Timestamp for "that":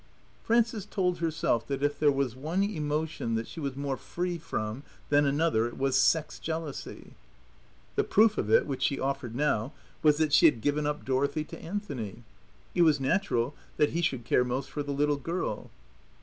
1.67-1.83, 3.35-3.47, 10.17-10.33, 13.77-13.91